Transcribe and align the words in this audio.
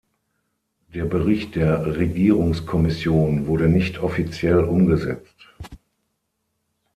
Der 0.95 1.05
Bericht 1.05 1.53
der 1.53 1.85
Regierungskommission 1.95 3.45
wurde 3.45 3.69
nicht 3.69 3.99
offiziell 3.99 4.63
umgesetzt. 4.63 5.35